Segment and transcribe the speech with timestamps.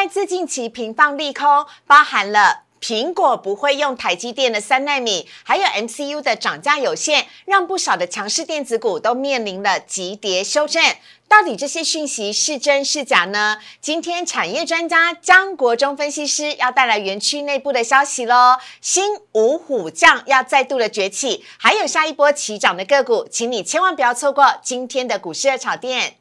[0.00, 10.82] 外资近期频放利空，包含了苹果不会用台积电的三纳米，还有 MCU 的涨价有限，让不少的强势电子股都面临了急跌修正。
[11.28, 13.58] 到底这些讯息是真是假呢？
[13.82, 18.56] 今天产业专家江国忠分析师要带来园区内部的消息喽。
[18.80, 26.14] 新五虎将要再度的崛起，还有下一波起涨的个股，请你千万不要错过今天的股市热炒店。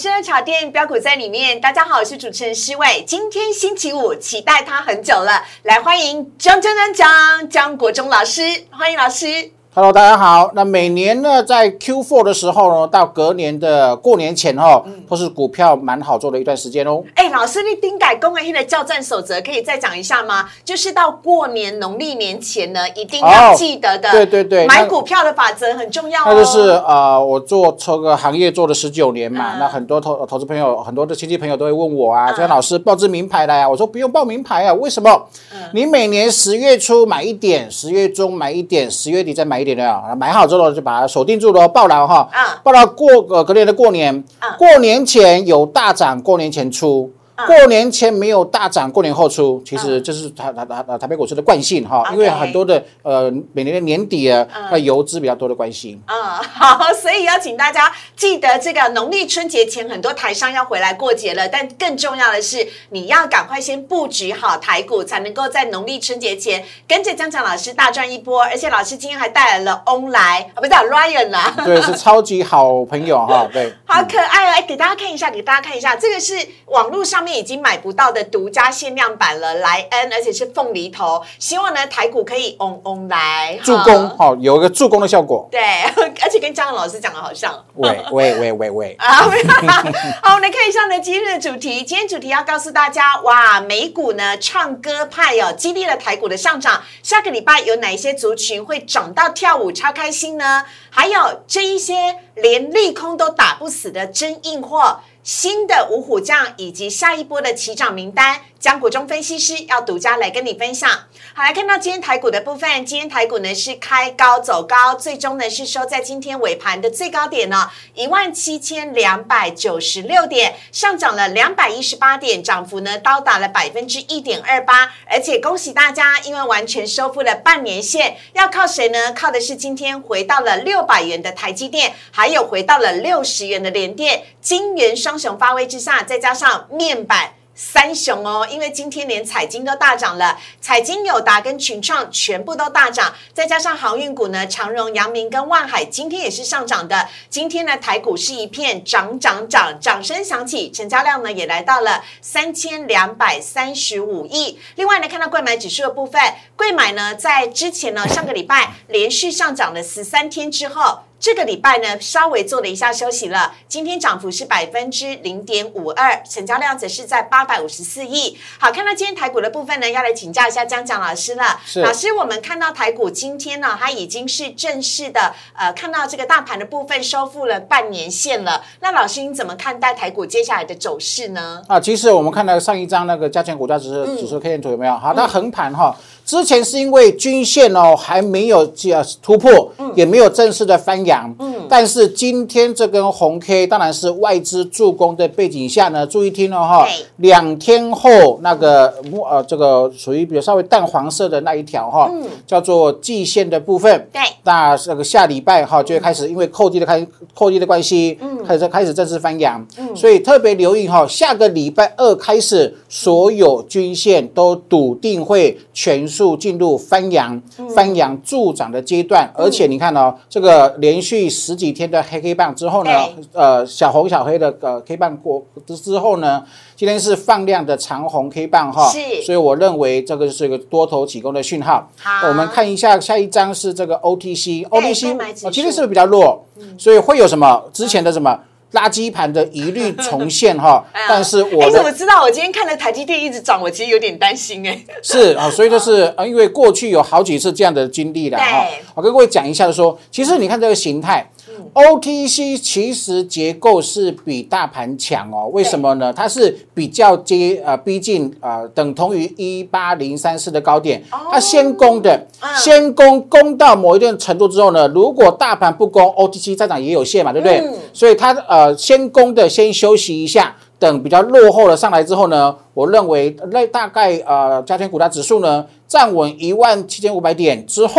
[0.00, 3.04] 股市热炒店标股在里面，大家好，我是主持人施伟。
[3.06, 9.59] 今天星期五，期待他很久了，来欢迎张张张张张国忠老师，欢迎老师。
[9.72, 10.50] Hello，大家好。
[10.52, 17.04] 那每年呢，在 Q4 的时候呢，到隔年的过年前哦，都是股票蛮好做的一段时间哦。
[17.14, 20.48] 哎，老师，你丁改公文的交战守则可以再讲一下吗？
[20.64, 26.24] 就是到过年农历年前呢，一定要哦记得的，对对对买股票的法则很重要哦。
[26.26, 35.28] 那就是呃，我做这个行业做了十九年嘛，嗯那很多投投资朋友、很多的亲戚朋友都会问我啊，嗯江老师报支名牌来啊，我说不用报名牌啊，为什么？
[35.52, 42.58] 嗯你每年十月初买一点，十月中买一点，十月底再买一点的啊，买好之后就把它锁定住了哦，报了哈，嗯。
[42.62, 47.12] 报到过呃隔年的过年嗯，过年前有大涨，过年前出。
[47.46, 56.00] 过年前没有大涨，过年后出，其实这是台台台台北股市的惯性哈，因为很多的呃每年的年底啊，那游资比较多的关系。
[56.06, 61.48] 嗯，好，所以要请大家记得，这个农历春节前，很多台商要回来过节了。
[61.48, 68.42] 但更重要的是，你要赶快先布局好台股，才能够在农历春节前跟着江江老师大赚一波。
[68.42, 73.48] 而且老师今天还带来了翁来啊，不是啊 Ryan 啦、对，是超级好朋友哈。
[73.52, 74.52] 对，好可爱哦！
[74.54, 76.34] 哎，给大家看一下，给大家看一下，这个是
[76.66, 81.22] 网络上面已经买不到的独家限量版了，莱恩，而且是凤梨头。
[81.38, 85.48] 希望呢台股可以嗡嗡来助攻好，有一个助攻的效果。
[85.50, 85.60] 对，
[86.22, 87.52] 而且跟江江老师讲的好像。
[87.76, 89.08] 喂 喂喂喂喂，啊，
[90.22, 91.82] 好，我们来看一下呢，今天的主题。
[91.82, 96.82] 今天主题要告诉大家，哇，美股呢唱歌派哦，激励了台股的上涨。
[97.02, 100.64] 下个礼拜有哪一些族群会涨到跳舞，超开心呢？
[100.90, 105.00] 还有这一些连利空都打不死的真硬货。
[105.22, 110.90] 新的五虎将以及下一波的起涨名单，江国忠分析师要独家来跟你分享。
[111.32, 124.92] 好，来看到今天台股的部分，今天台股呢是开高走高，最终呢是收在今天尾盘的最高点呢一万七千两百九十六点，上涨了两百一十八点，涨幅呢高达了百分之一点二八。
[125.06, 129.14] 而且恭喜大家，因为完全收复了半年线，要靠谁呢？
[129.14, 137.39] 靠的是今天回到了六百元的台积电，还有回到了六十元的联电，金元双雄发威之下，再加上面板。
[137.62, 147.06] 三雄哦，因为今天连彩金都大涨了，彩金、友达跟群创全部都大涨，再加上航运股呢，长荣、阳明跟万海今天也是上涨的。
[147.28, 154.58] 今天呢，台股是一片涨涨涨，掌声响起，成交量呢也来到了三千两百三十五亿。
[154.76, 156.18] 另外呢，看到贵买指数的部分，
[156.60, 160.98] 贵买呢在之前呢上个礼拜连续上涨了十三天之后。
[161.22, 163.52] 这个礼拜呢，稍微做了一下休息了。
[163.68, 168.38] 今天涨幅是百分之零点五二，成交量则是在八百五十四亿。
[168.58, 171.60] 好，看到今天台股的部分呢，要来请教一下江江老师了。
[171.66, 178.64] 是老师，我们看到台股今天呢，它已经是正式的呃，看到这个大盘的部分收复了半年线了。
[178.80, 181.62] 那老师，你怎么看待台股接下来的走势呢？
[181.68, 184.96] 啊，其实我们看到上一张那个加权股价指数指数 K 线图有没有？
[184.96, 185.94] 好，它横盘哈，
[186.30, 196.86] 之前是因为均线哦还没有呃突破，也没有正式的翻阳，嗯，但是今天这根红 K 当然是外资助攻的背景下呢，注意听了哈，
[197.16, 202.08] 两天后那个木呃这个属于比较稍微淡黄色的那一条哈，
[202.46, 204.22] 叫做季线的部分，对。
[204.44, 207.04] 那这个下礼拜哈就会开始因为扣低的开
[207.34, 217.40] 扣低的关系，嗯，开始开始正式翻阳，嗯，所以特别留意哈，下个礼拜二开始，所有均线都笃定会全数进入翻扬、
[217.74, 222.90] 翻扬助涨的阶段，而且你看哦，这个连续十几天的黑 K 棒之后呢，
[223.32, 226.42] 呃，小红小黑的呃 K 棒过之后呢，
[226.76, 229.22] 今天是放量的长红 K 棒哈，是。
[229.22, 231.90] 所以我认为这个是一个多头起攻的讯号。
[231.98, 232.28] 好。
[232.28, 234.68] 我们看一下下一张是这个 OTC，OTC
[235.12, 236.44] 购买指数哦，今天是不是比较弱？
[236.76, 237.62] 所以会有什么？
[237.72, 238.38] 之前的什么
[238.72, 240.84] 垃圾盘的疑虑重现哈？
[241.08, 242.22] 但是我你，怎么知道？
[242.22, 244.80] 我今天看了台积电一直涨，我其实有点担心哎。
[245.02, 248.66] 是啊，所以就是啊，因为过去有好几次这样的经历了哈。
[248.94, 251.28] 我跟各位讲一下，说其实你看这个形态。
[251.74, 256.12] OTC 其实结构是比大盘强哦，为什么呢？
[256.12, 262.26] 它是比较接呃逼近呃等同于一八零三四的高点，它先攻的，
[262.56, 267.62] 先攻攻到某一定程度之后呢，如果大盘不攻，OTC 再涨也有限嘛，对不对？
[267.92, 277.94] 所以它呃先攻的先休息一下，等比较落后了上来之后呢，我认为那大概呃加权股价指数呢站稳一万七千五百点之后。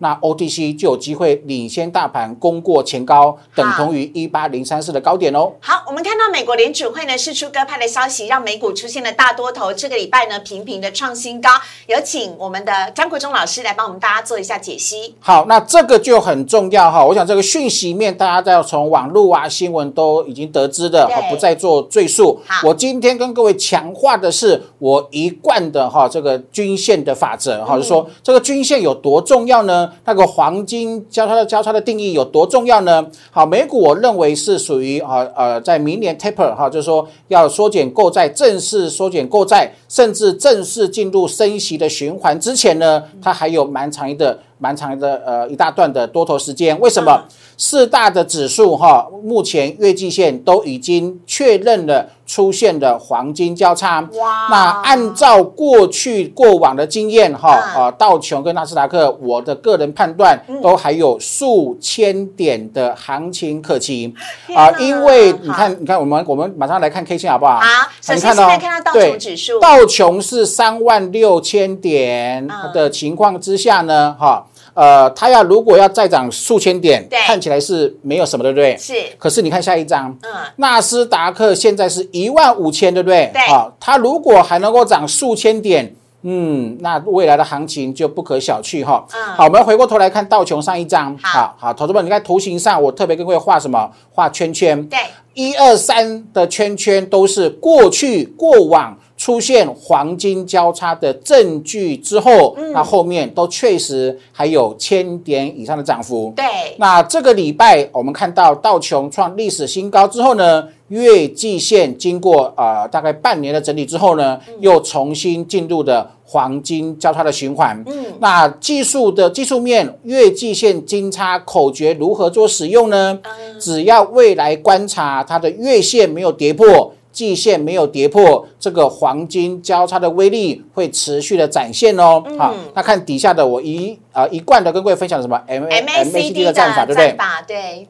[0.00, 5.52] 那 OTC 就有机会领先大盘攻过前高，等同于一八零三四的高点哦。
[5.60, 9.72] 好，我们看到美国联储会呢释出鸽派的消息，让美股出现了大多头。
[9.72, 11.50] 这个礼拜呢频频的创新高，
[11.86, 15.14] 有请我们的张国忠老师来帮我们大家做一下解析。
[15.20, 17.04] 好，那这个就很重要哈。
[17.04, 22.40] 我想这个讯息面大家都要从网络啊新闻都已经得知的，不再做赘述。
[22.64, 29.89] 我今天跟各位强化的是我一贯的哈这个均线的法则哈，就说这个均线有多重要呢？
[30.04, 33.06] 那个黄金交叉的交叉的定义有多重要呢？
[33.30, 44.38] 好，美股我认为是属于啊呃，在明年 taper 哈，就是说要缩减购债，正式缩减购债，甚至正式进入升息的循环之前呢，它还有蛮长的。
[44.62, 47.24] 蛮长的呃一大段的多头时间，为什么
[47.56, 54.00] 四大的指数哈目前月季线都已经确认了出现的黄金交叉？
[54.12, 54.46] 哇！
[54.48, 64.14] 那按照过去过往的经验哈啊道琼跟纳斯达克，我的个人判断都还有数千点的行情可期
[64.54, 64.70] 啊！
[64.78, 67.58] 因为你看你看我们我们马上来看 K 线好不好？
[67.58, 74.46] 好，首先现在看到道琼指数，道琼是三万六千点的情况之下呢哈。
[74.80, 78.74] 呃，它要如果要再涨数千点，看起来是没有什么，对不对？
[78.78, 78.94] 是。
[79.18, 83.28] 可是你看下一张，嗯，纳斯达克现在是一万五千，对不对？
[83.30, 83.42] 对。
[83.48, 89.04] 好，它如果还能够涨数千点，嗯，那未来的行情就不可小觑哈。
[89.12, 89.22] 嗯。
[89.36, 93.90] 好，我们回过头来看道琼上一张，好好，投资们，你看图形上，我特别跟各位画什么？
[94.14, 94.82] 画圈圈。
[94.88, 94.98] 对。
[95.34, 98.98] 一二三的圈圈都是过去过往。
[99.20, 106.32] 出现黄金交叉的证据之后，那后面都确实还有千点以上的涨幅。
[106.34, 106.46] 对，
[106.78, 117.78] 那这个礼拜我们看到道琼创历史新高之后呢，月季线经过呃大概半年的整理之后呢，又重新进入的黄金交叉的循环。
[117.86, 123.18] 嗯，那技术的技术面月季线金叉口诀如何做使用呢？
[123.60, 126.94] 只要未来观察它的月线没有跌破。
[127.12, 132.22] 季线没有跌破，这个黄金交叉的威力会持续的展现哦。
[132.38, 137.16] 好，那看底下的我一啊一贯的跟各位分享什么 M M A C D 的战法，对不对？
[137.46, 137.88] 对。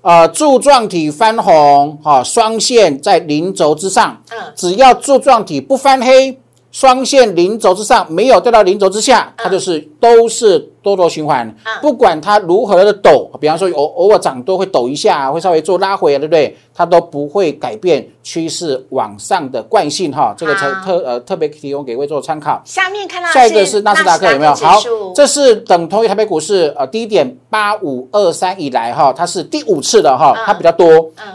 [0.00, 4.22] 呃，柱状体翻红，哈，双线在零轴之上。
[4.30, 4.52] 嗯。
[4.54, 6.38] 只要柱状体不翻黑，
[6.74, 10.70] 双线零轴之上没有掉到零轴之下，它就是都是。
[10.84, 11.50] 多头循环，
[11.80, 16.54] 不管它如何的抖，比方说偶偶尔涨多会抖一下，会稍微做拉回啊，对不对？
[16.74, 20.34] 它都不会改变趋势往上的惯性哈。
[20.36, 22.60] 这个才特呃特别提供给各位做参考。
[22.66, 24.54] 下面看到下一个是纳斯达克有没有？
[24.54, 24.78] 好，
[25.14, 30.86] 这是等同于台北股市呃低点八五二三以来哈，它是第五次的哈，它比较多，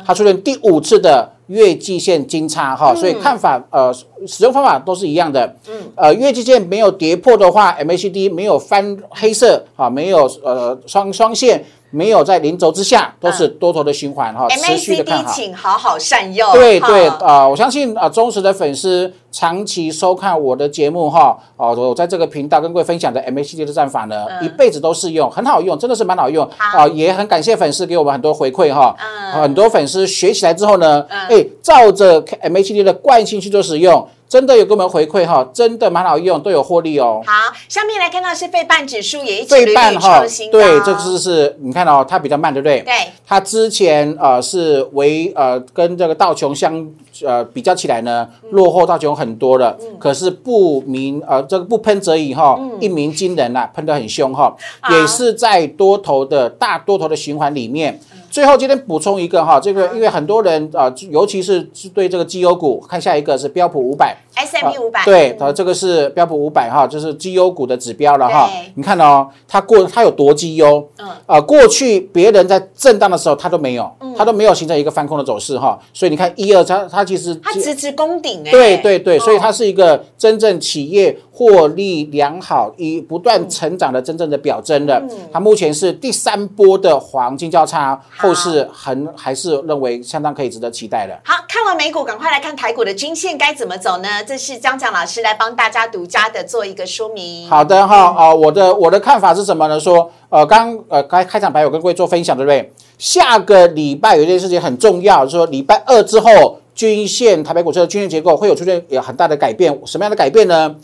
[0.05, 3.91] 它出现第五次的月季线金叉哈，所以看法呃
[4.27, 5.55] 使用方法都是一样的。
[5.67, 9.33] 嗯，呃月季线没有跌破的话，MACD 没有翻黑。
[9.39, 16.51] 色啊，没有呃双双线，没有在零轴之下，都是多头的循环哈，持续的看好，请好好善用。
[16.53, 28.95] 对对啊，我相信啊，忠实的粉丝长期收看我的节目哈，哦，我在这个频道跟各位分享的 MACD 的战法呢，一辈子都适用，很好用，真的是蛮好用啊，也很感谢粉丝给我们很多回馈哈，
[29.33, 34.07] 很多粉丝学起来之后呢，哎，照着 MACD 的惯性去做使用。
[34.29, 37.19] 真的有给我们回馈哈，真的蛮好用，都有获利哦。
[37.25, 42.81] 好，下面来看到是费半指数也一起屡屡创新对，这次是你看到它比较慢，对不对？
[42.81, 42.93] 对。
[43.25, 46.87] 它之前呃是为呃跟这个道琼相
[47.25, 49.75] 呃比较起来呢，落后道琼很多了。
[49.81, 49.97] 嗯。
[49.97, 54.55] 可是不鸣呃这个不喷则已哈，一鸣惊人呐，喷得很凶哈，
[54.91, 57.99] 也是在多头的大多头的循环里面。
[58.39, 61.61] 最后今天补充一个哈，这个因为很多人啊，尤其是
[61.93, 68.49] 对这个绩优股，看下一个是标普五百，S M P 五百，对，它这个是标普五百哈，就是绩优股的指标了哈。
[68.75, 75.77] 你看哦，它过它有多绩优，嗯，啊，过去别人在震荡的时候它都没有，它都没有形成一个翻空的走势哈。
[75.93, 85.01] 所以你看一二，它它其实它直直攻顶哎，对对对，所以它是一个真正企业获利良好、以不断成长的真正的表征的。
[85.31, 87.99] 它目前是第三波的黄金交叉。
[88.17, 91.17] 后市很还是认为相当可以值得期待的。
[91.23, 94.23] 好看完美股，赶快来看台股的均线该怎么走呢？
[94.29, 97.49] 这是江江老师来帮大家独家的做一个说明。
[97.49, 99.79] 好的哈，啊，我的我的看法是什么呢？
[99.79, 102.71] 说，呃，刚呃开开场白有跟各位做分享，对不对？
[102.99, 109.75] 下个礼拜有一件事情很重要，就是说礼拜二之后，均线台北股市的均线结构会有出现有很大的改变。
[109.87, 110.75] 什么样的改变呢？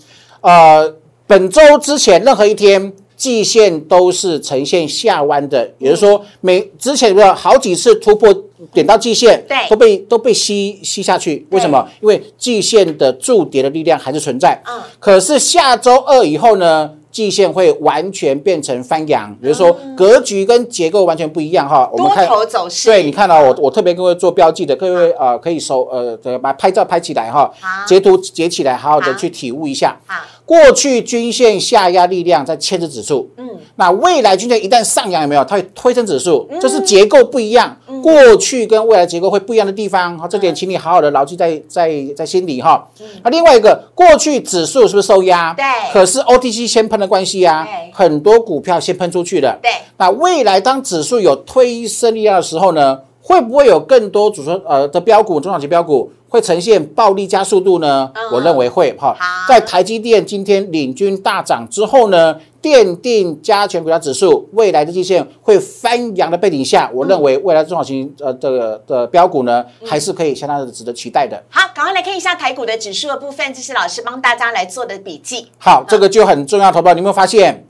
[0.42, 0.96] 呃，
[1.28, 2.94] 本周之前任何一天。
[3.16, 8.34] 季线都是呈现下弯的，也就是说，每之前有好几次突破
[8.74, 11.46] 点到季线，对，都被都被吸吸下去。
[11.52, 11.88] 为什么？
[12.02, 14.62] 因为季线的筑跌的力量还是存在。
[14.68, 16.92] 嗯，可是下周二以后呢？
[17.16, 21.90] 季线会完全变成翻阳，比如说格局跟结构完全不一样哈。
[21.94, 22.90] 我们看多头走势。
[22.90, 27.50] 对，你看到我我特别各位做标记的，各位呃可以手呃把拍照拍起来哈，
[27.88, 29.98] 截图截起来，好好的去体悟一下。
[30.46, 35.44] 过去均线下压力量在牵制指数，嗯，那未来均线一旦上扬有没有？
[35.46, 37.76] 它会推升指数，这是结构不一样。
[38.04, 42.88] 过去跟未来结构会不一样的地方，哈，这点请你好好的牢记在在在心里哈。
[43.24, 45.52] 那另外一个，过去指数是不是受压？
[45.56, 45.66] 对。
[45.92, 49.58] 可是 OTC 先喷的关系啊，很多股票先喷出去了。
[49.62, 49.72] 对。
[49.98, 56.12] 那未来当指数有推升力量的时候呢，会不会有更多主升呃的标股中小型标股？
[56.36, 58.12] 会呈现暴力加速度呢？
[58.34, 59.16] 我认为会哈。
[59.48, 71.42] 在台积电今天领军大涨之后呢，奠定加权股价指数未来的季线会翻扬的背景下，我认为未来中小型呃这个的标股呢，还是可以相当的值得期待的。
[71.50, 75.48] 好，赶快来看一下台股的指数的部分，这是老师帮大家来做的笔记。
[75.58, 77.66] 好，这个就很重要，投保你有没有发现？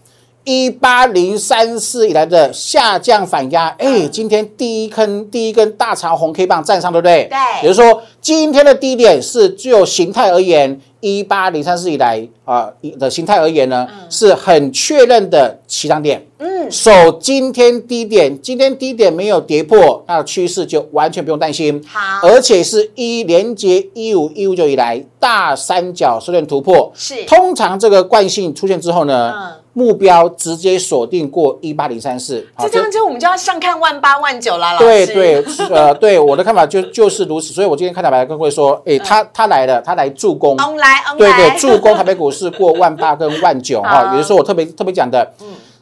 [0.46, 7.28] 一八零三四以来的下降反压，哎，今天第一根第一根大长红 K 棒站上，对不对？
[7.30, 7.64] 对。
[7.64, 16.24] 也就是说，今天的低点是就形态而言，一八零三四以来啊的形态而言呢，是很确认的起涨点。
[16.38, 16.70] 嗯。
[16.70, 21.84] 守今天低点，今天低点没有跌破，那趋势就完全不用担心。
[21.88, 22.28] 好。
[22.28, 26.92] 而且是一连接一五一五九以来大三角收敛突破。
[26.94, 27.24] 是。
[27.26, 29.34] 通常这个惯性出现之后呢？
[29.36, 29.52] 嗯。
[29.78, 34.86] 目标直接锁定过一八零三四，就这样就我们就要上看万八万九了，老师。
[34.86, 45.34] 对对，呃，对我的看法就就是如此，所以我今天看到白跟各位说，哎，他他来了，他来助攻，来，对对，助攻台北股市过万八跟万九哈， 也就是说我特别特别讲的，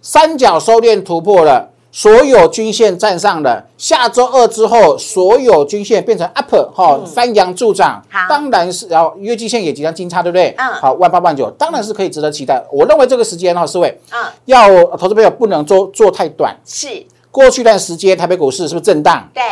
[0.01, 1.69] 三角收敛突破了。
[1.95, 10.55] 所有均线站上了，下周二之后，所有均线变成 up 哈，翻扬助涨，当然是然后月季线也即将金叉，对不对？
[10.57, 12.59] 嗯，好，万八万九，当然是可以值得期待。
[12.71, 16.57] 我认为这个时间哈，四位，嗯，要投资朋友不能做做太短。
[16.65, 19.29] 是，过去一段时间台北股市是不是震荡？
[19.31, 19.43] 对，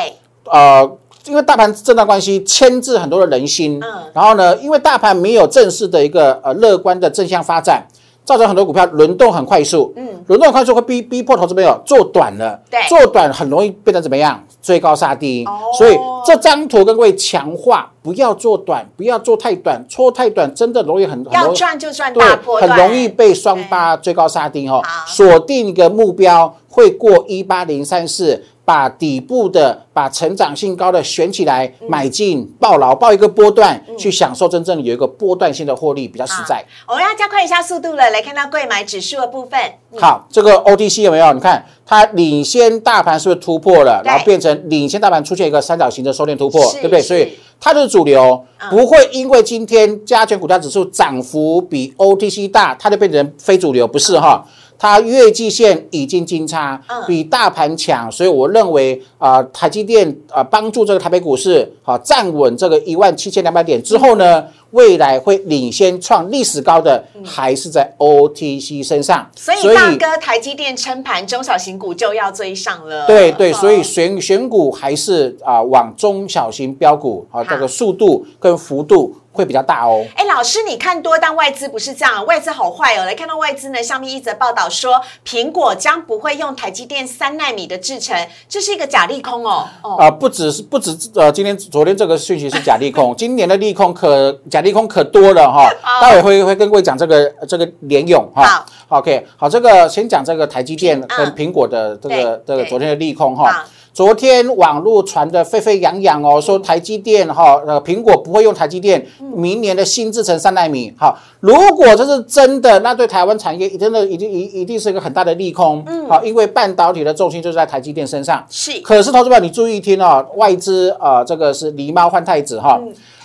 [0.51, 7.85] 呃，因为大盘震荡关系牵制很多的人心，嗯，然后呢，因为大盘没有正式的一个呃乐观的正向发展。
[8.23, 14.41] 造成很多股票轮动很快速，嗯，轮动很快速会逼逼迫投资朋友做短了，对，做短很容易变成怎么样？
[14.61, 15.43] 追高杀低，
[15.77, 24.79] 所以这张图跟各位强化，不要做短，不要做太短，错太短真的容易很要赚就赚大波很容易被双八追高杀低哦。
[25.07, 28.43] 锁定一个目标会过一八零三四。
[28.71, 36.63] 把底部的、把成长性高的选起来，买进抱牢，抱一个波段，去享受真正有一个波段性的获利，比较实在。
[36.87, 39.59] 我们要加快一下速度了，来看到贵买指数的部分。
[39.99, 41.33] 好，这个 OTC 有没有？
[41.33, 44.01] 你看它领先大盘是不是突破了？
[44.05, 47.01] 然后变成领先大盘出现一个三角形的收敛突破，对不对？
[47.01, 54.45] 所以它就是主流，不会因为今天加权股价指数涨幅比 OTC 大，它就变成非主流，不是哈？
[54.81, 69.29] 它月季线已经金叉，比大盘强，所以我认为啊，台积电啊帮助这个台北股市好站稳这个一万七千两百点之后呢，未来会领先创历史高的还是在 OTC 身上。
[69.35, 73.05] 所以大哥，台积电撑盘，中小型股就要追上了。
[73.05, 79.15] 对对，所以选选股还是啊往中小型标股啊这个速度跟幅度。
[79.31, 80.05] 会比较大哦。
[80.15, 83.05] 哎，老师，你看多，但外资不是这样，外资好坏哦。
[83.05, 89.67] 来看到外资呢，下面一则报道说，苹果将不会用台积电三纳米的制程，这是一个假利空哦。
[89.97, 95.69] 啊，不只是不止呃，今天昨天这个讯息是假利空， 今年的利空可假利空可多了哈。
[96.01, 98.65] 待会会会跟各位讲这个这个联勇哈。
[98.87, 103.65] 好，OK，好，这个先讲这个台积电跟苹果的这个这个昨天的利空哈。
[103.93, 109.05] 昨天网络传的沸沸扬扬哦，说台积电哈，呃，苹果不会用台积电
[109.35, 110.93] 明年的新制程三纳米。
[110.97, 115.83] 好，如果这是真的，那对台湾产业真的一定一一定是一个很大的利空。
[115.85, 118.41] 嗯，好，因为半导体的重心就是在台积电身上。
[118.49, 122.79] 是，可是投资者你注意听哦，外资呃，这个是狸猫换太子哈。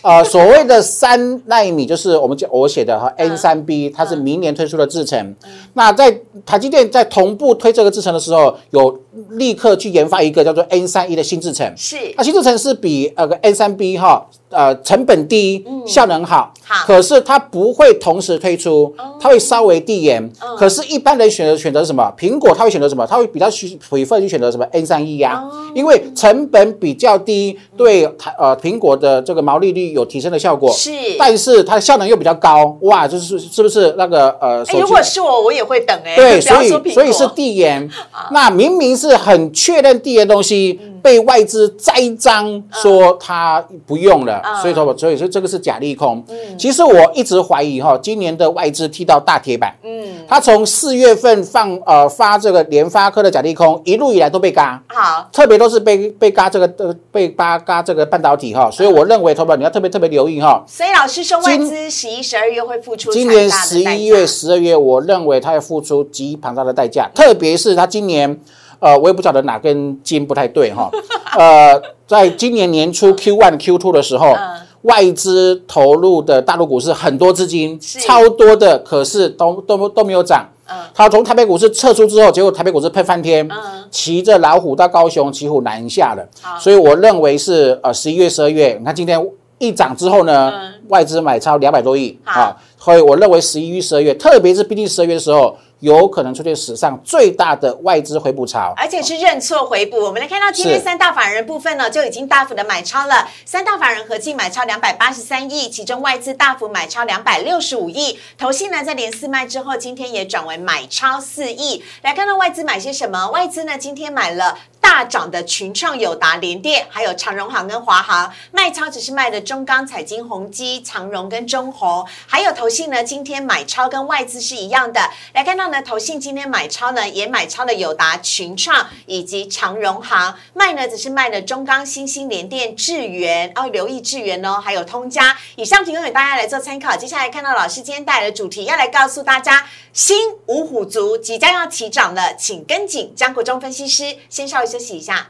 [0.07, 5.35] 呃，所谓的三纳米就是我们讲我写的哈，N 三 B，它是明年推出的制程。
[5.75, 10.65] 那在台积电在同步推这个制程的时候，有立刻去研发一个叫做。
[10.69, 11.73] N 三一的新制程。
[11.77, 16.53] 是那新制程是比呃个 N 三 B 哈呃成本低，效能好，
[16.87, 20.23] 可是它不会同时推出，它会稍微递延。
[20.41, 22.13] 嗯可是，一般人选择选择什么？
[22.19, 23.07] 苹果它会选择什么？
[23.07, 25.43] 它会比较去 prefer 去选择什么 N 三一呀？
[25.43, 30.73] 哦因为成本比较低，对台呃苹果的这个毛利率有提升的效果。
[30.73, 36.17] 是但是它的效能又比较高，哇，就是是不是那个呃如果是我，我也会等哎。
[36.17, 37.87] 对，所以所以是递延。
[38.31, 46.25] 那明明是很确认递延东西，嗯被外资栽赃说它不用了，嗯所以说所以说这个是假利空。
[46.59, 49.75] 其实我一直怀疑哈，今年的外资踢到大铁板。
[49.83, 54.83] 嗯，它从四月份放呃发这个联发科的假利空，一路以来都被嘎。
[54.89, 60.65] 好，特别都是被被嘎这个呃被嘎嘎这个半导体哈，所以我认为投保你要特别特别留意哈。
[60.67, 68.41] 所以老师说外今资十一、十二月会付出今年十一月、十二月，我认为他要付出极庞大的代价，特别是他今年，
[68.79, 70.91] 呃，我也不晓得哪根筋不太对哈，
[71.39, 74.29] 呃，在今年年初 Q one、Q two 的时候。
[74.33, 74.61] 嗯。
[74.83, 80.47] 外资投入的大陆股市很多资金，超多的，可是都都都没有涨。
[80.69, 80.77] 嗯。
[80.95, 83.57] 它从台北股市撤出之后，结果台北股市喷翻天，嗯。
[83.91, 86.25] 骑着老虎到高雄，骑虎难下了。
[86.61, 89.21] 所以我认为是呃十一月、十二月，你看今天
[89.59, 90.75] 一涨之后呢，嗯。
[90.87, 95.57] 外资买超两百多亿啊，所以我认为十一月、十二月，特别是毕竟十二月的时候，
[95.87, 98.75] 有可能出现史上最大的外资回补潮。
[98.77, 99.99] 而且是认错回补。
[99.99, 103.29] 我们来看到今天三大法人部分呢，就已经大幅的买超了。
[103.45, 108.19] 三大法人合计买超两百八十三亿，其中外资大幅买超两百六十五亿。
[108.37, 111.85] 投信呢在连四卖之后，今天也转为买超四亿。
[112.03, 113.29] 来看到外资买些什么？
[113.31, 114.59] 外资呢今天买了。
[114.79, 125.01] 大涨的群创、友达、联电，还有长荣行跟华航，卖超只是卖的中钢、彩金、宏基、长荣跟中宏，还有投信呢，今天买超跟外资是一样的。
[125.35, 135.37] 来看到呢，投信今天买超呢，也买超了友达、群创以及长荣行，卖呢只是卖了中钢、新兴、联电、智源，哦，留意智源哦，还有通家。
[135.57, 136.97] 以上提供给大家来做参考。
[136.97, 144.17] 接下来看到老师今天带来的主题，要来告诉大家，新五虎族即将要起涨了，请跟紧江国忠分析师。
[144.29, 145.29] 先稍微休息一下。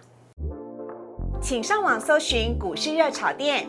[1.42, 3.68] 请上网搜寻股市热炒店，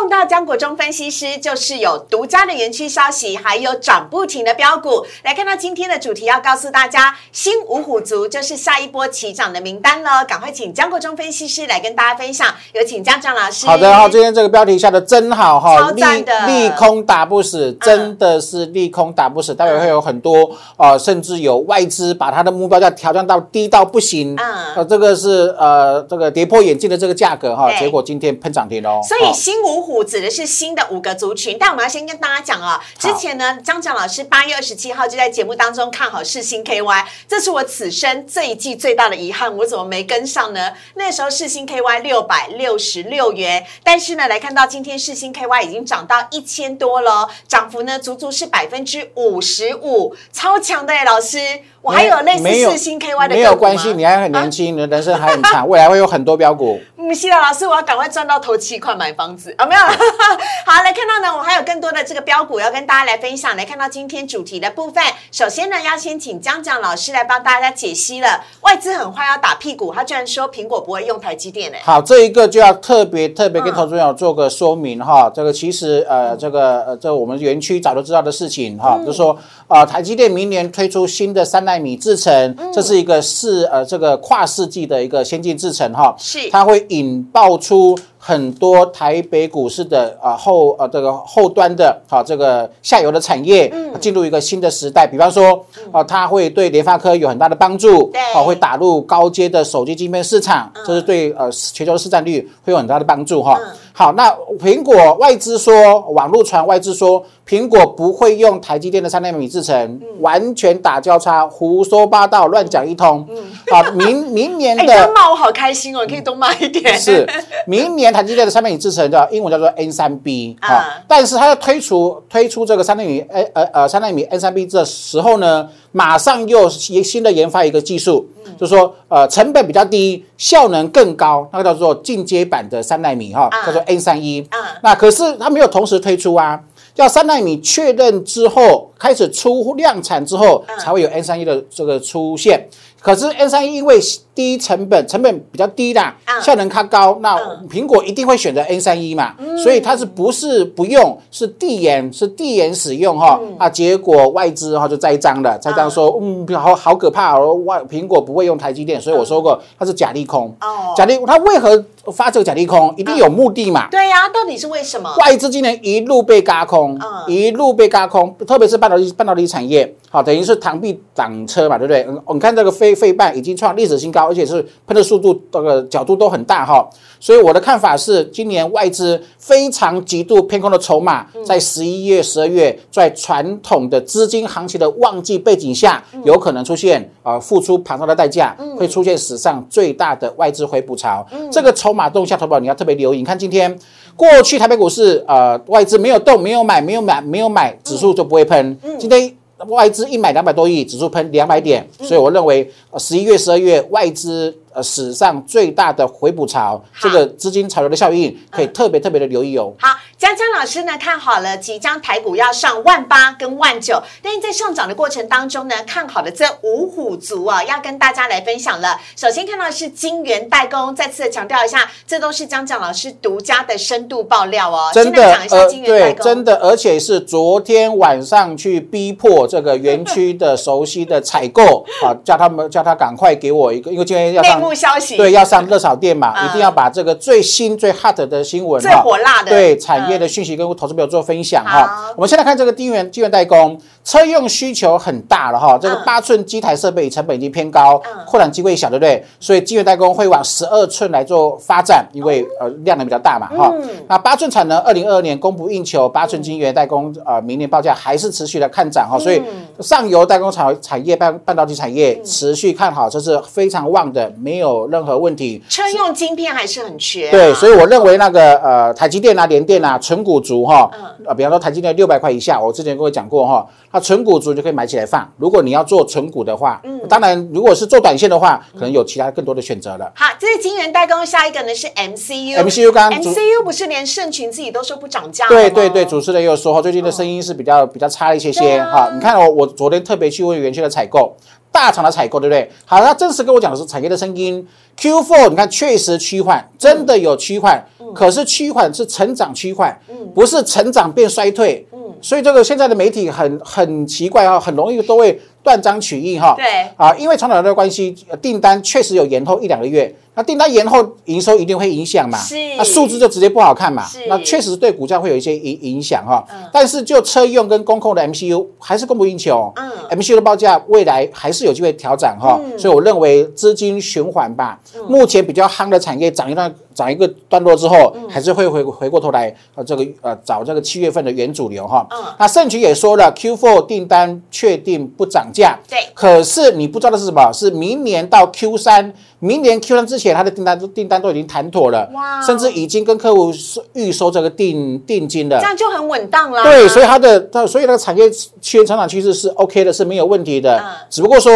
[0.00, 5.06] 碰到江国忠分析师，就是有独家的园区消息，还有涨不停的标股。
[5.22, 10.24] 来看到今天的主题，要告诉大家，新五虎族就是下一波起涨的名单了。
[10.24, 12.48] 赶快请江国忠分析师来跟大家分享。
[12.72, 13.66] 有请江江老师。
[13.66, 16.02] 好的，好，今天这个标题下的真好哈，利
[16.46, 19.54] 利空打不死，真的是利空打不死。
[19.54, 29.00] 待会会有很多呃，甚至有外资把它的目标价调降到低到不行，嗯呃，这个是呃这个跌破眼镜的这个价格哈，结果今天喷涨停哦。
[29.06, 40.72] 所以哦新五虎指的是新的五个族群，但我们要先跟大家讲啊，之前呢，张蒋老师八月二十七号就在节目当中看好世新 KY，这是我此生这一季最大的遗憾，我怎么没跟上呢？
[40.94, 51.38] 那时候世新 KY 六百六十六元，但是呢，来看到今天世新 KY 已经涨到一千多了，涨幅呢足足是百分之五十五，超强的耶，老师，
[51.84, 56.80] 我还有类似四星 KY 的没有关系，你还很年轻，你的人生还很长，未来会有很多标股。
[56.96, 59.66] 嗯，希拉老师，我要赶快赚到头期款买房子啊！
[59.66, 59.80] 没有，
[60.64, 63.54] 好来看到呢，我还有更多的这个标股要跟大家来分享。
[63.54, 68.42] 来看到今天主题的部分，首先呢，要先请江江老师来帮大家解析了。
[68.62, 75.30] 外资很坏要打屁股，他居然说苹果不会用台积电呢、好，这一个就要特别特别跟嗯投资朋友做个说明哈。
[75.34, 79.36] 这个其实呃，这个呃，这我们园区早就知道的事情哈，嗯就是说
[79.68, 87.98] 呃，台积电明年推出新的三纳米制程，嗯这是一个世呃这个跨世纪的一个先进制程哈，是它会引爆出。
[88.26, 93.92] 很多台北股市的啊后呃这个后端的哈、这个下游的产业嗯。
[94.00, 98.20] 进入一个新的时代，比方说啊它会对联发科有很大的帮助，对。
[98.32, 103.58] 啊会打入高阶的手机晶片市场，这是对呃全球的市占率会有很大的帮助哈。
[103.60, 103.72] 嗯。
[103.92, 110.22] 好，那苹果外资说，网络传外资说，苹果不会用台积电的三纳米制程，嗯。
[110.22, 113.28] 完全打交叉，胡说八道，乱讲一通。
[113.70, 116.98] 啊，明明年的哎、骂我好开心哦，你可以多骂一点。
[116.98, 117.28] 是
[117.66, 128.24] 明年台积电的三纳米制成的英文叫做 N 三 B 啊啊，但是它要推出推出这个三纳米呃呃呃三纳米 N 三 B 的时候呢，马上又新的研发一个技术，
[128.56, 134.78] 就是说呃成本比较低，效能更高，那个叫做进阶版的三纳米哈啊，叫做 N 三一啊。
[134.84, 136.60] 那可是它没有同时推出啊。
[136.94, 142.68] 要三纳米确认之后开始出量产之后，才会有 N 三一的这个出现。
[143.04, 144.00] 可是 N 三一因为
[144.34, 147.36] 低成本，成本比较低啦，效能它高，那
[147.68, 149.34] 苹果一定会选择 N 三一嘛？
[149.62, 151.18] 所以它是不是不用？
[151.30, 153.68] 是递延，是递延使用哈啊？
[153.68, 160.46] 结果外资哈就栽赃了，栽赃说嗯，好好可怕哦，外苹果不会用台积电，所以我说过它是假利空。
[160.62, 162.94] 哦，假利它为何发这个假利空？
[162.96, 163.88] 一定有目的嘛？
[163.90, 165.14] 对呀，到底是为什么？
[165.18, 172.06] 外资今年一路被嘎空，一路被嘎空，特别是半导体半导体产业，好等于是螳臂挡车嘛，对不对？
[172.08, 172.94] 嗯，你看这个飞。
[172.94, 176.88] 费半已经创历史新高，而且是喷的速度、这个角度都很大哈，
[177.18, 191.26] 所以我的看法是，今年外资非常极度偏空的筹码，在十一月、十二月，在传统的资金行情的旺季背景下，有可能出现啊付出庞大的代价，会出现史上最大的外资回补潮。
[191.50, 193.18] 这个筹码动向，投保你要特别留意。
[193.18, 193.78] 你看今天
[194.16, 198.78] 过去台北股市，呃，外资没有动，没有买，没有买，没有买，指数就不会喷。
[198.98, 199.34] 今天。
[199.68, 204.54] 外资一买两百多亿，指数喷两百点，所以我认为十一月、十二月外资。
[204.74, 209.72] 呃，史上最大的回补潮，这个资金潮流的效应可以特别特别的留意哦。
[209.78, 219.00] 好，江江老师呢看好了，即将台股要上万八跟万九，但是在上涨的过程当中呢，看好的这五虎族啊，要跟大家来分享了。
[219.14, 224.90] 首先看到是金源代工，再次的强调一下，这都是江江老师独家的深度爆料哦。
[224.92, 234.63] 真的，呃，对，真的，而且是昨天晚上去逼迫这个园区的熟悉的采购啊，叫他们叫他赶快给我一个，因为今天要上。
[234.72, 242.12] 消息对，要上热炒店嘛，一定要把这个最新最 hot 的新闻、最火辣的对产业的讯息跟投资朋友做分享哈。
[242.16, 245.76] 我们现在看这个晶圆晶圆代工，车用需求很大了哈。
[245.76, 249.22] 这个八寸机台设备成本已经偏高，扩展机会小，对不对？
[249.38, 253.70] 所以晶圆代工会往十二寸来做发展，因为呃量能比较大嘛哈。
[254.08, 259.18] 那八寸产能二零二二年供不应求，八寸晶圆代工呃明年报价还是持续的看涨哈。
[259.18, 259.42] 所以
[259.80, 264.53] 上游代工产产业半半导体产业持续看好，这是非常旺的，没。
[264.54, 267.28] 没有任何问题，车用晶片还是很缺。
[267.32, 270.88] 对，所以我认为那个呃，台积电啊、联电啊、纯股族哈，
[271.26, 275.28] 呃，比方说台积电六百块以下，我之前跟我讲过哈，它纯股族就可以买起来放。
[275.38, 280.12] 如果你要做纯股的话，嗯，当然如果是做短线的话，可能有其他更多的选择了。
[280.14, 289.10] 好，这是晶圆代工，下一个呢是 MCU，MCU 刚 MCU 不是连盛群自己都说不涨价对对对，主持人又说哈，最近的声音是比较比较差一些些哈。
[289.12, 291.34] 你看我我昨天特别去问元区的采购。
[291.74, 292.70] 大厂的采购，对不对？
[292.86, 294.64] 好，他正式跟我讲的是产业的声音。
[294.96, 297.84] Q4，你看确实趋缓，真的有趋缓，
[298.14, 299.98] 可是趋缓是成长趋缓，
[300.32, 301.84] 不是成长变衰退。
[302.24, 306.54] 所以这个现在的媒体很很奇怪啊，很容易都会断章取义哈。
[306.56, 306.64] 对
[306.96, 310.12] 啊，因为传统的关系，订单确实有延后一两个月。
[310.36, 312.38] 那订单延后，营收一定会影响嘛？
[312.38, 314.04] 是，那数字就直接不好看嘛？
[314.26, 316.42] 那确实对股价会有一些影影响哈。
[316.50, 316.64] 嗯。
[316.72, 319.70] 但是就车用跟工控的 MCU 还是供不应求。
[319.76, 320.18] 嗯。
[320.18, 322.58] MCU 的报价未来还是有机会调整哈。
[322.64, 322.78] 嗯。
[322.78, 324.80] 所以我认为资金循环吧。
[324.96, 325.04] 嗯。
[325.08, 332.06] 目前比较夯的产业涨一段涨一个段落之后，还是会回回过头来呃这个呃找这个七月份的原主流哈。
[332.10, 332.24] 嗯。
[332.38, 335.78] 那盛局也说了，Q4 订单确定不涨价。
[335.88, 335.98] 对。
[336.14, 337.52] 可是你不知道的是什么？
[337.52, 339.12] 是明年到 Q 三。
[339.40, 342.40] 明年 Q 三之前，他的订单都订单都已经谈妥了，哇！
[342.40, 343.52] 甚至已经跟客户
[343.92, 346.62] 预收这个定定金了，这样就很稳当了。
[346.62, 348.24] 对，所以它的它所以那个产业
[348.62, 350.78] 趋成长趋势是 OK 的，是没有问题的。
[350.78, 351.52] 嗯，只不过说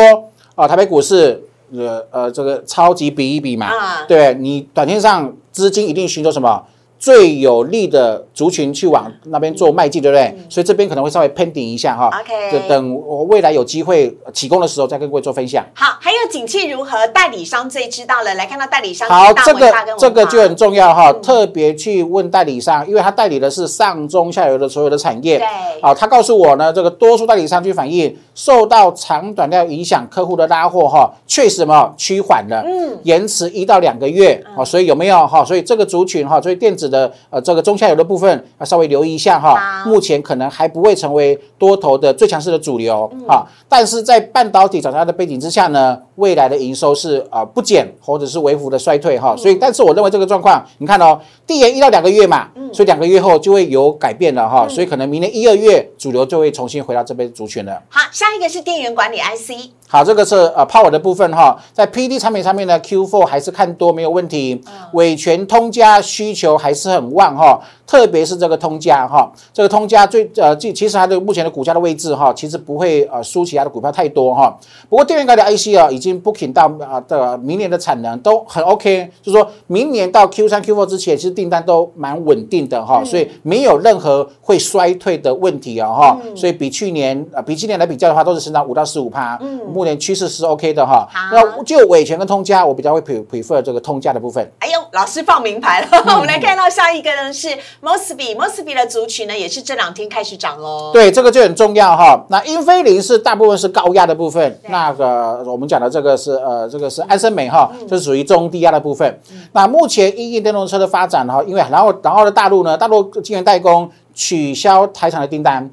[0.54, 3.68] 啊，台北股市呃呃这个超级比一比嘛，
[4.06, 6.64] 对你短线上资金一定寻求什么？
[6.98, 10.34] 最有利的族群去往那边做迈进，对不对？
[10.48, 12.10] 所以这边可能会稍微 pending 一下哈。
[12.20, 15.64] OK，就等我未来有机会启功的时候再跟各位做分享。
[15.74, 17.06] 好，还有景气如何？
[17.14, 18.34] 代理商最知道了。
[18.34, 21.12] 来看到代理商，好，这个这个就很重要哈。
[21.12, 25.38] 特别去问代理商，因为他代理的是上中下游的所有的产业。
[25.38, 25.46] 对。
[25.80, 34.44] 好，他告诉我呢，这个多数代理商去反映，受到长短料影响，客户的拉货哈，确实嘛趋缓了，嗯，延迟一到两个月。
[34.56, 35.44] 好，所以有没有哈？
[35.44, 36.87] 所以这个族群哈，所以电子。
[36.88, 39.84] 的呃，这个中下游的部分啊稍微留意一下哈。
[39.86, 43.46] 目前可能还不会成为多头的最强势的主流啊。
[43.68, 49.36] 但是在半导体涨价的背景之下呢，未来的营收是啊不减或者是微幅的衰退哈。
[49.36, 54.66] 所以，但是我认为这个状况，你看哦，递延一到两个月嘛，所以两个月后就会有改变了哈。
[54.68, 57.82] 所以可能明年一二月主流就会重新回到这边族群了。
[57.88, 59.70] 好，下一个是电源管理 IC。
[59.90, 64.60] 好，这个是呃 power 的部分哈，在 PD 产品上面呢，Q4 还是看多没有问题，
[64.92, 74.54] 尾权通家需求还是很旺哈，特别是这个通家哈，这个通家最呃其其实它的目前的股价的位置哈，其实不会呃输其他的股票太多哈。
[74.90, 89.77] 不过电源高的 IC 啊，已经 booking 到啊的明年的产能都很 OK，就是说明年到 Q 三、Q4 之前，其实订单都蛮稳定的哈，所以没有任何会衰退的问题啊哈，所以比去年啊比今年来比较的话，都是成长五到十五趴，嗯。
[89.78, 94.44] 目前趋势是 OK 的哈，那就伟权跟通家，我比较会 pre prefer 这个通家的部分。
[94.58, 97.46] 哎呦，老师放名牌了， 我们来看到下一个呢是
[97.80, 100.90] Mosby，Mosby 的族群呢也是这两天开始涨喽。
[100.92, 102.20] 对，这个就很重要哈。
[102.28, 109.20] 那英菲林是大部分是高压的部分，那个我们讲的这个是呃这个是安森美哈，这是属于中低压的部分。
[109.52, 115.70] 那目前英印电动车的发展哈，因为然后然后的大陆呢，大陆晶圆代工取消台厂的订单。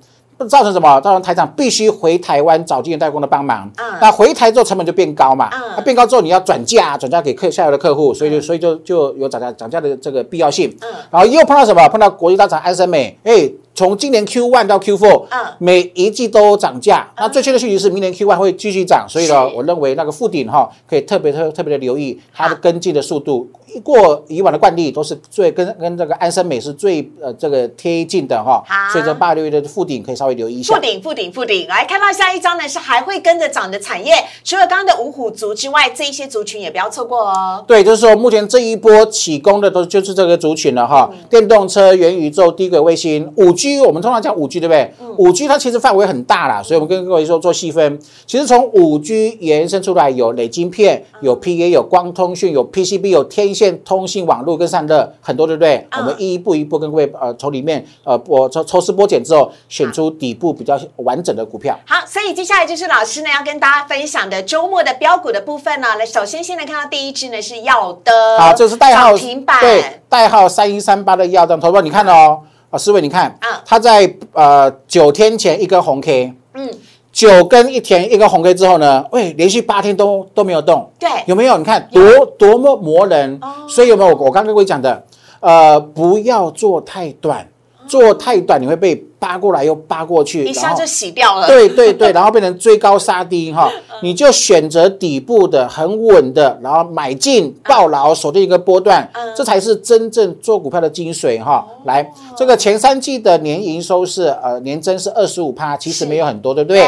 [0.49, 0.99] 造成什么？
[1.01, 3.69] 造成台厂必须回台湾找晶圆代工的帮忙。
[3.77, 5.49] 嗯，那回台之后成本就变高嘛。
[5.53, 10.69] 嗯，那变高之后你要转嫁，转嫁给客下游的客户，所以就所以就就有涨价涨价的这个必要性。
[10.81, 11.87] 嗯，然后又碰到什么？
[11.89, 13.49] 碰到国际大厂安森美，哎。
[13.75, 17.05] 从今年 Q one 到 Q four，嗯，每一季都涨价。
[17.17, 19.05] 那最确的讯息是，明年 Q one 会继续涨。
[19.07, 23.49] 所以呢，我认为那个附顶哈，可以特别特特别的留意它的跟进的速度。
[23.83, 28.63] 过以往的惯例都是最跟跟这个安森美是最呃这个贴近的哈。
[28.65, 30.73] 好，所以这八六月的附顶可以稍微留意一下。
[30.73, 34.13] 附顶附顶附顶，来看到下一张呢是还会跟着涨的产业。
[34.45, 37.61] 除了刚刚的五虎族之外，这一些族群也不要错过哦。
[37.67, 41.11] 对，就是说目前这一波起攻的都就是这个族群了哈。
[41.29, 43.64] 电动车、元宇宙、低轨卫星、五 G。
[43.65, 44.91] G 我们通常讲五 G 对不对？
[45.17, 47.99] 五 G 它其实范围很大啦，所以我们跟各位说做细分。
[48.27, 55.87] 其实从五 G 延伸出来有磊晶片、有 PA、有光通讯、有 PCB、有天线通信网络跟散热很多，对不对？
[55.97, 61.79] 我们一步一步跟各位呃从里面呃我抽抽丝剥茧之后，选出底部比较完整的股票。
[61.87, 65.95] 好，所以接下来就是老师呢要跟大家分享的周末的标股的部分呢。
[65.97, 72.41] 来，首先先来看到第一只呢是耀的，好，这是代号停板，对，代号三一三八的耀灯，投资你看哦。
[72.77, 76.69] 思维，你看，啊它在呃九天前一根红 K，嗯，
[77.11, 81.57] 九根一天一根红 K 之后呢，喂，连续八天都都没有动，对，有没有？
[81.57, 84.15] 你看多多么磨人，所以有没有？
[84.15, 85.05] 我刚刚跟各位讲的，
[85.39, 87.47] 呃，不要做太短。
[87.87, 88.95] 做太短，你会被
[89.25, 91.47] 扒过来又扒过去，一下就洗掉了。
[91.47, 93.71] 对对对， 然后变成追高杀低哈，
[94.03, 101.65] 你就选择底部的很稳的，然后买进抱牢，锁定一个波段，这才是真正做股票的精髓哈。
[101.85, 102.07] 来，
[102.37, 106.85] 这个前三季的年营收是呃年增是二十五趴，其实没有很多，对不对？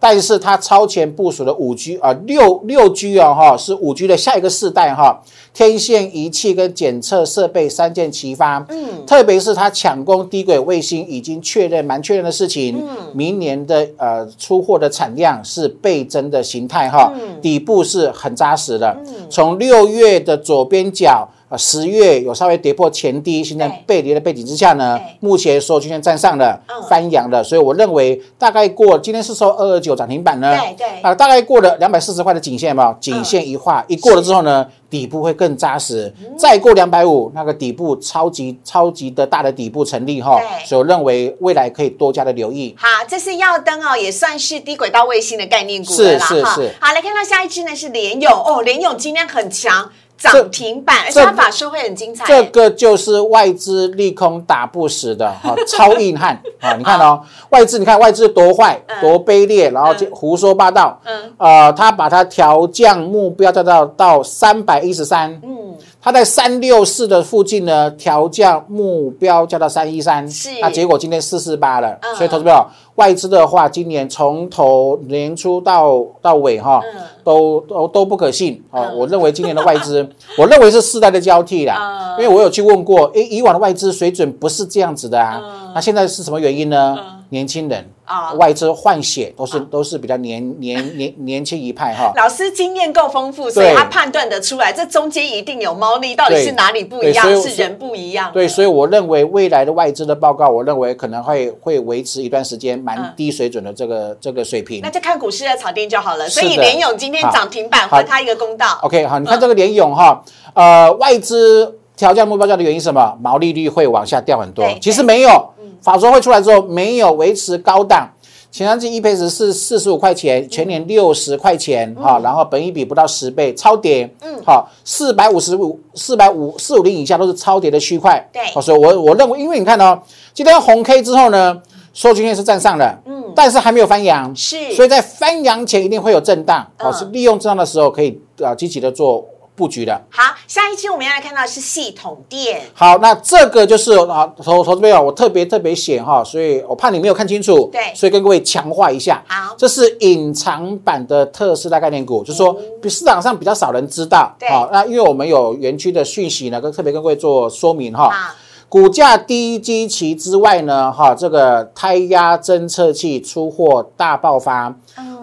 [0.00, 18.96] 但是它超前部署的五 G 啊，六六 G 啊，哈，是五 G 的下一个世代哈，天线仪器跟检测设备三箭齐发，嗯，特别是它抢攻低轨卫星已经确认蛮确认的事情，嗯，明年的呃出货的产量是倍增的形态哈，底部是很扎实的，
[19.28, 21.28] 从六月的左边角。
[21.50, 26.58] 啊，十月有稍微跌破前低，现在背离的背景之下呢，目前所有均线站上了，
[26.88, 42.72] 翻阳了，所以我认为大概过今天是收二二九涨停板呢，对对，啊，大概过了两百四十块的颈线嘛，颈线一画一过了之后呢，底部会更扎实，再过两百五，那个底部超级超级的大的底部成立哈，所以我认为未来可以多加的留意。
[42.78, 46.74] 好，这是耀灯哦，也算是低轨道卫星的概念股了是是是。
[46.80, 49.90] 好，来看到下一支呢是联勇哦，联勇今天很强。
[50.20, 52.24] 涨停板，而且它法说会很精彩。
[52.26, 56.74] 这个就是外资利空打不死的哈， 超硬汉啊！
[56.74, 61.00] 你看哦，外资，你看外资多坏，多卑劣，然后就胡说八道。
[61.04, 65.30] 嗯，呃，他把它调降目标降到到三百一十三。
[65.42, 70.28] 嗯，他在三六四的附近呢，调降目标降到三一三。
[70.28, 71.98] 是，那结果今天四四八了。
[72.16, 72.66] 所以投资朋友。
[73.00, 76.82] 外资的话，今年从头年初到到尾哈，
[77.24, 78.92] 都都都不可信啊！
[78.94, 85.40] 我认为今年的外资， 我认为是世代的交替啦，因为我有去问过，诶，以往的外资水准不是这样子的啊，
[85.74, 86.94] 那现在是什么原因呢？
[87.30, 92.12] 年轻人啊，外资换血都是都是比较年年年年轻一派哈。
[92.18, 97.40] 老师经验够丰富，所以他判断得出来，这中间一定有猫腻，到底是哪里不一样？
[97.40, 98.30] 是人不一样。
[98.32, 104.80] 对，所以我认为未来的外资的报告，我认为可能会会维持一段时间蛮低水准的这个这个水平。
[104.82, 106.28] 那就看股市的炒店就好了。
[106.28, 108.78] 所以联勇今天涨停板，还他一个公道。
[108.82, 110.20] OK，好，你看这个联勇哈，
[110.54, 113.16] 呃，外资调降目标价的原因是什么？
[113.20, 114.68] 毛利率会往下掉很多。
[114.80, 115.48] 其实没有。
[115.80, 118.08] 法说会出来之后，没有维持高档，
[118.50, 129.98] 前三季 EPS 是四十五块钱，全年六十块钱，哈，然后本益比不到十倍，超跌，嗯，好，四百五十五、四百五、四五零以下都是超跌的区块，对，好，所以我我认为，因为你看哦，
[130.34, 131.60] 今天红 K 之后呢，
[131.94, 134.72] 收均线是站上的，嗯，但是还没有翻阳，是。
[134.74, 136.92] 所以在翻阳前一定会有震荡，哦，嗯。
[136.92, 139.24] 是利用震荡的时候可以啊积极的做
[139.60, 140.00] 布局的。
[140.08, 149.22] 好，下一期我们要来看到是系统店，好，那这个就是啊，投投资朋友，我特别特别写哈，所以我怕你没有看清楚，对所以跟各位强化一下。
[149.28, 154.34] 好这是隐藏版的特斯拉概念股，就是说比市场上比较少人知道。
[154.38, 158.08] 对好，那因为我们有园区的讯息呢，跟特别跟各位做说明哈。
[158.08, 158.34] 好，
[158.70, 164.74] 股价低基期之外呢，哈，这个胎压侦测器出货大爆发。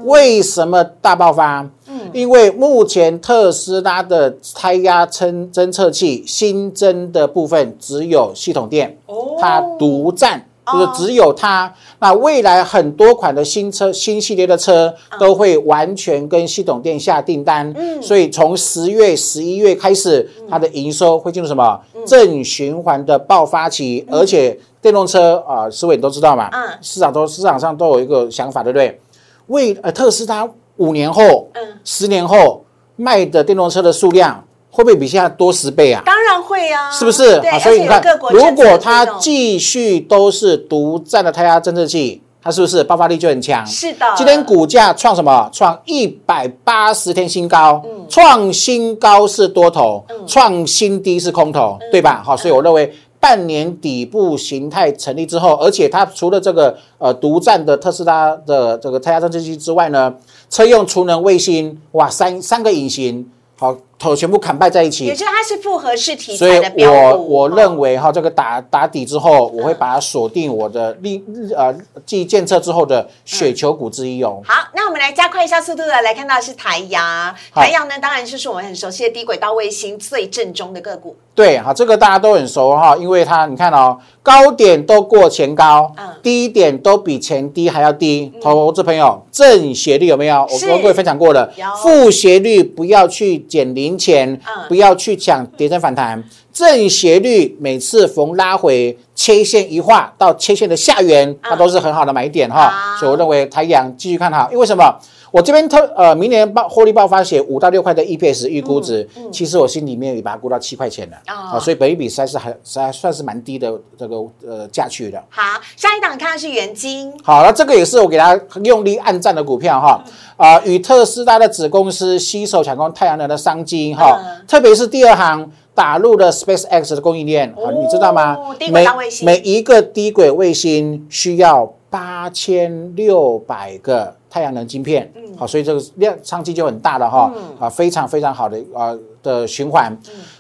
[0.04, 1.68] 为什么大爆发？
[2.14, 9.36] 因为目前特斯拉的胎压侦侦测器新增的部分只有系统店，哦。
[9.40, 10.46] 它独占。
[10.70, 18.02] 就是哦只有它，那未来很多款的新车、新系列的车都会完全跟系统店下订单，嗯。
[18.02, 21.80] 所以从十月、十一月开始，它的营收会进入什么？
[21.94, 22.06] 嗯。
[22.06, 26.68] 正循环的爆发期，而且电动车啊，思维你都知道嘛，嗯。
[26.82, 29.00] 市场都市场上都有一个想法，对不对？
[29.48, 30.46] 为呃特斯拉
[30.78, 32.64] 五年后、嗯，十年后
[32.96, 36.02] 卖的电动车的数量会不会比现在多十倍啊？
[36.06, 37.40] 当然会啊，是不是？
[37.40, 43.66] 对，好所以你看如果它继续都是独占的胎压侦测器，它是不是爆发力就很强？
[43.66, 45.50] 是的，今天股价创什么？
[45.52, 52.22] 创一百八十天新高，嗯创新高是多头，创新低是空头，嗯对吧？
[52.24, 52.94] 好，所以我认为。
[53.20, 60.14] 半年底部形态成立之后，而且它除了这个呃独占的特斯拉的这个胎压侦测器之外呢，
[60.50, 65.06] 车用储能卫星，哇，三三个隐形，好，头全部砍败在一起。
[65.06, 71.24] 也，就是它是复合式题所以材的标我股，我哦认为哈，这个打打底之后，我会把它锁定我的利
[71.56, 71.74] 呃
[72.06, 74.42] 继建测之后的雪球股之一哦。
[74.46, 86.08] 好，那我们来加快一下速度的来看到的是台阳，台阳呢当然就是我们很熟悉的低轨道卫星最正宗的个股，对，好，这个大家都很熟哈，因为它你看哦，高点都过前高，嗯。
[86.24, 88.34] 低点都比前低还要低。
[88.42, 90.42] 投资朋友，正斜率有没有？
[90.42, 91.50] 我跟各位分享过了，
[91.82, 96.24] 负斜率不要去减零钱，嗯不要去抢跌升反弹。
[96.52, 102.98] 正斜率每次逢拉回切线一画到切线的下缘，它都是很好的买点哈。
[103.00, 105.00] 所以我认为台阳继续看好，因为什么？
[105.32, 111.18] 我这边特呃，明年爆获利爆发写五到六块的 EPS 预估值，其实我心里面也把它估到七块钱了。
[111.28, 111.58] 哦。
[111.58, 115.22] 啊，所以本一比实在是还实在算是蛮低的这个呃价区的。
[115.30, 115.42] 好，
[115.76, 120.04] 下一档看的是元金，好，那这个也是我给大家用力按赞的股票哈，
[120.38, 124.46] 啊、与特斯拉的子公司携手抢攻太阳能的商机哈，嗯。
[124.48, 128.36] 特别是第二行打入了 SpaceX 的供应链，好、哦你知道吗？
[128.72, 128.84] 每
[129.22, 139.96] 每一个低轨卫星需要八千六百个太阳能晶片，好、所以这个量商机就很大了哈，啊，非常非常好的啊、的循环，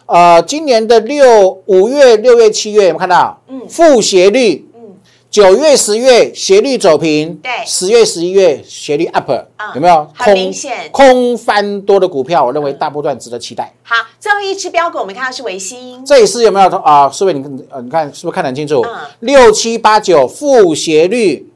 [0.08, 3.40] 呃，今年的六五月、六月、七月有没有看到？
[3.48, 4.67] 嗯，负斜率。
[5.38, 10.08] 九月、十月斜率走平，对十月、十一月斜率 up，、嗯有没有？
[10.16, 13.72] 很明显空翻多的股票，我认为大波段值得期待。
[13.84, 17.08] 好，最后一只标股我们看到是维新，这也是有没有啊？
[17.08, 18.98] 是不是你呃，你看是不是看得很清楚嗯？
[19.20, 21.48] 六七八九负斜率，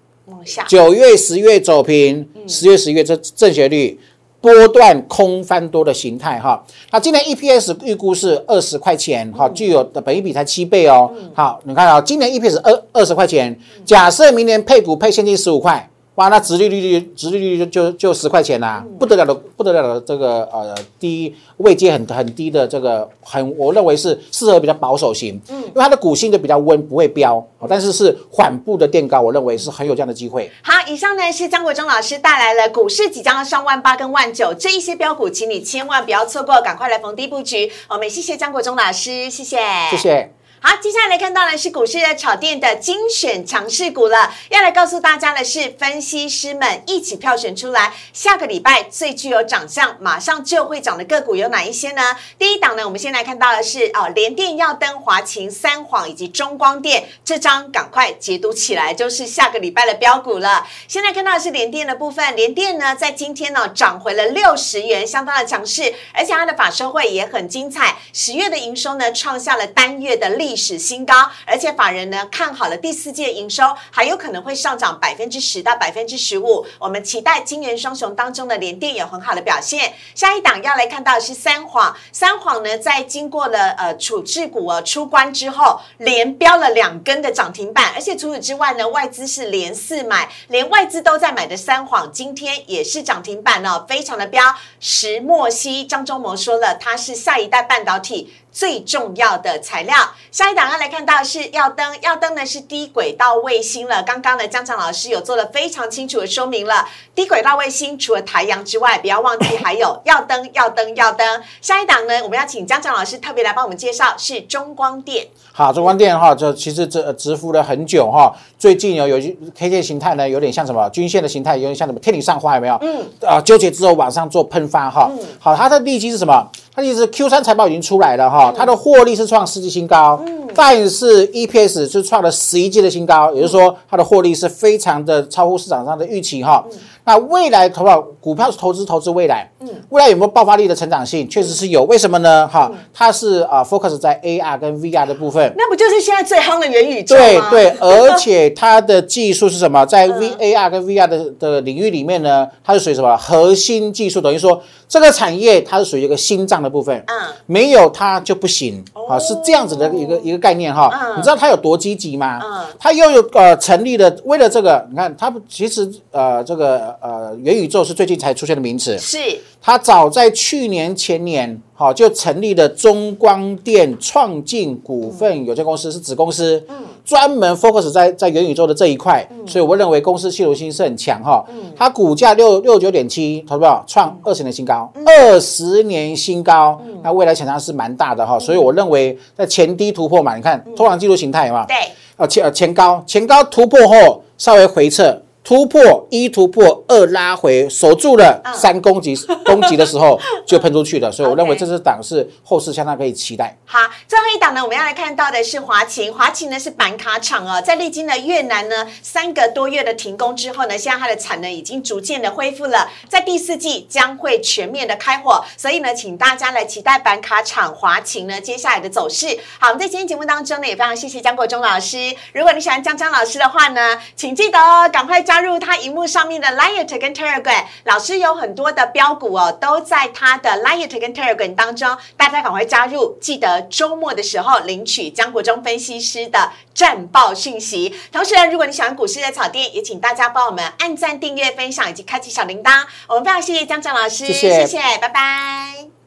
[0.68, 4.00] 九月、十月走平，十月、十一月这正斜率。
[4.42, 11.12] 波段空翻多的形态哈，那今年 EPS 预估是二十块钱哈，具有的本益比才七倍哦。
[11.36, 30.52] 好，你看啊，今年 EPS 二二十块钱，假设明年配股配现金十五块，哇，那殖利率殖利率就就就十块钱啦、不得了的不得了的这个呃低位阶很很低的这个很，我认为是适合比较保守型，嗯，因为它的股性就比较温，不会飙，哦但是是缓步的垫高，我认为是很有这样的机会。
[30.62, 37.72] 好，以上呢是张国忠老师带来了股市即将要上万八跟万九这一些标股，请你千万不要错过，赶快来逢低布局。
[37.88, 39.58] 我们谢谢张国忠老师，谢谢，
[39.92, 39.98] 谢。
[39.98, 40.41] 谢。
[40.64, 44.32] 好，接下来看到的是股市的炒店的精选强势股了。
[44.50, 52.16] 要来告诉大家的是，分析师们一起票选出来，下个礼拜最具有长相，马上就会涨的个股有哪一些呢？
[52.38, 60.68] 第一档呢，我们先来看到的是哦，联电、耀登、华勤、三晃以及中光电，这张赶快解读起来，就是下个礼拜的标股了。
[60.88, 79.94] 现在看到的是联电的部分，联电呢在今天呢涨回了六十元，相当的强势，而且它的法收会也很精彩，十月的营收呢创下了单月的历史新高，而且法人呢看好了第四季的营收还有可能会上涨百分之十到百分之十五，我们期待金元双雄当中的联电有很好的表现。
[80.16, 94.56] 下一档要来看到是三晃，三晃呢在经过了呃处置股呃出关之后，连标了两根的涨停板，而且除此之外呢，外资是连四买，连外资都在买的三晃，今天也是涨停板哦，非常的标。
[94.80, 99.96] 石墨烯，张忠谋说了，它是下一代半导体最重要的材料。
[100.32, 104.04] 下一档要来看到的是耀灯，耀灯呢是低轨道卫星了。
[104.04, 106.88] 刚刚呢，江长老师有做了非常清楚的说明了。
[107.14, 111.42] 低轨道卫星除了台阳之外，不要忘记还有耀灯、耀灯、耀灯。
[111.62, 115.28] 下一档呢，我们要请江长老师特别来帮我们介绍是中光电。
[115.52, 118.34] 好，中光电哈，这其实这直伏了很久哈。
[118.58, 119.18] 最近有有
[119.54, 122.78] K 线形态呢，有点像什么均线的形态，有点像什么天女散花，有没有？
[122.82, 123.06] 嗯。
[123.28, 125.10] 啊，纠结之后往上做喷发哈。
[125.12, 125.20] 嗯。
[125.40, 126.50] 好，它的利基是什么？
[126.74, 130.24] 它意思是 Q 三财报已经出来了哈，它的获利是创世纪新高，
[130.56, 136.64] 但是 EPS 是创了十一季的新高，也就是说它的获利是非常的超乎市场上的预期哈。
[137.04, 141.28] 那未来投保股票是投资投资未来，嗯，未来有没有爆发力的成长性？
[141.28, 142.48] 确实是有，为什么呢？
[142.48, 149.84] 哈，它是啊，focus 在 AR 跟 VR 的部分，那不就是现在最夯的元宇宙对对， 而且它的技术是什么？
[149.84, 154.22] 在 VAR 跟 VR 的的领域里面呢，它是属于什么核心技术？
[154.22, 154.62] 等于说
[154.92, 157.16] 这个产业它是属于一个心脏的部分，嗯，
[157.46, 161.14] 没有它就不行，啊，是这样子的一个一个概念哈。
[161.16, 162.42] 你知道它有多积极吗？
[162.44, 166.92] 嗯，它又有呃成立了，为了这个，你看它其实呃这个。
[167.02, 169.18] 呃，元宇宙是最近才出现的名词，是。
[169.62, 191.76] 它早在去年前年，好就成立了中光电创进股份有限公司，是子公司，嗯，专门 focus 在在元宇宙的这一块，所以我认为公司系统性是很强哈，嗯，它股价六六九点七，投资票创二十年新高，二十年新高，那未来潜力是蛮大的哈，所以我认为在前低突破嘛，你看通常技术形态嘛，对，
[192.18, 195.22] 呃前呃前高前高突破后稍微回撤。
[195.44, 203.58] 突破一突破二拉回守住了三攻击攻击的时候 就喷出去了，所以我认为这支档是后市相当可以期待。
[203.66, 219.40] 好，最后一档呢，我们要来看到的是华勤，华勤呢是板卡厂哦，在历经了越南呢三个多月的停工之后呢，现在它的产能已经逐渐的恢复了，在第四季将会全面的开火，所以呢，请大家来期待板卡厂华勤呢接下来的走势。
[219.58, 222.16] 好，我们在今天节目当中呢，也非常谢谢江国忠老师。
[222.34, 225.26] 如果你喜欢江江老师的话呢，请记得哦，赶快。
[225.32, 237.96] 加入他荧幕上面的 Light 跟 Telegram，老师有很多的标股哦，都在他的 Light 跟 Telegram 当中，大家赶快加入，记得周末的时候领取江国忠分析师的战报讯息。
[238.12, 242.84] 同时呢，如果你喜欢股市的草甸，也请大家帮我们按赞、订阅、分享以及开启小铃铛。
[243.08, 246.01] 我们非常谢谢江江老师，谢谢，拜拜。